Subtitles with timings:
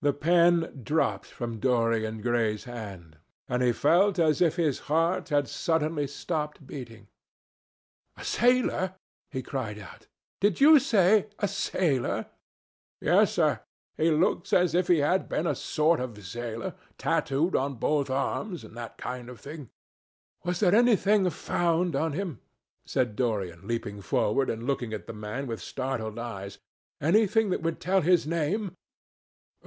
[0.00, 5.48] The pen dropped from Dorian Gray's hand, and he felt as if his heart had
[5.48, 7.08] suddenly stopped beating.
[8.16, 8.94] "A sailor?"
[9.28, 10.06] he cried out.
[10.40, 12.26] "Did you say a sailor?"
[13.00, 13.58] "Yes, sir.
[13.96, 18.62] He looks as if he had been a sort of sailor; tattooed on both arms,
[18.62, 19.68] and that kind of thing."
[20.44, 22.38] "Was there anything found on him?"
[22.86, 26.60] said Dorian, leaning forward and looking at the man with startled eyes.
[27.00, 28.76] "Anything that would tell his name?"